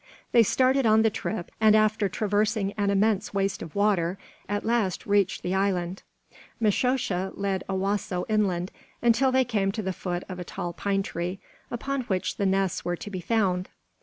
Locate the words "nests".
12.47-12.83